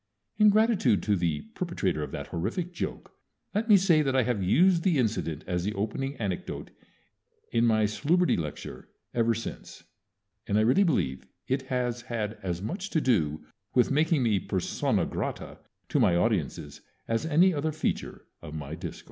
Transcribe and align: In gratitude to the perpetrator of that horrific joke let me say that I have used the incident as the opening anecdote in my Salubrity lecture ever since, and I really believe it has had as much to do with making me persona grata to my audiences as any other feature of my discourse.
In 0.37 0.49
gratitude 0.49 1.03
to 1.03 1.15
the 1.15 1.41
perpetrator 1.53 2.01
of 2.01 2.09
that 2.09 2.25
horrific 2.29 2.73
joke 2.73 3.13
let 3.53 3.69
me 3.69 3.77
say 3.77 4.01
that 4.01 4.15
I 4.15 4.23
have 4.23 4.41
used 4.41 4.81
the 4.81 4.97
incident 4.97 5.43
as 5.45 5.63
the 5.63 5.75
opening 5.75 6.15
anecdote 6.15 6.71
in 7.51 7.67
my 7.67 7.83
Salubrity 7.85 8.35
lecture 8.35 8.89
ever 9.13 9.35
since, 9.35 9.83
and 10.47 10.57
I 10.57 10.61
really 10.61 10.83
believe 10.83 11.27
it 11.47 11.61
has 11.67 12.01
had 12.01 12.39
as 12.41 12.63
much 12.63 12.89
to 12.89 12.99
do 12.99 13.45
with 13.75 13.91
making 13.91 14.23
me 14.23 14.39
persona 14.39 15.05
grata 15.05 15.59
to 15.89 15.99
my 15.99 16.15
audiences 16.15 16.81
as 17.07 17.27
any 17.27 17.53
other 17.53 17.71
feature 17.71 18.25
of 18.41 18.55
my 18.55 18.73
discourse. 18.73 18.99